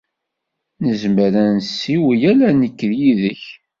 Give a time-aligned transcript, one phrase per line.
[0.83, 3.43] Nezmer ad nessiwel ala nekk yid-k?